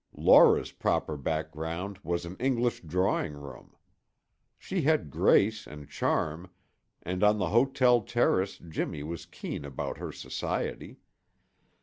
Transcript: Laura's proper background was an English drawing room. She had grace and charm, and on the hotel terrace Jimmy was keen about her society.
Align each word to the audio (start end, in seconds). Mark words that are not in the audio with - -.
Laura's 0.17 0.71
proper 0.71 1.15
background 1.15 1.99
was 2.01 2.25
an 2.25 2.35
English 2.37 2.79
drawing 2.81 3.33
room. 3.33 3.75
She 4.57 4.81
had 4.81 5.11
grace 5.11 5.67
and 5.67 5.87
charm, 5.87 6.49
and 7.03 7.23
on 7.23 7.37
the 7.37 7.49
hotel 7.49 8.01
terrace 8.01 8.57
Jimmy 8.57 9.03
was 9.03 9.27
keen 9.27 9.63
about 9.63 9.99
her 9.99 10.11
society. 10.11 10.97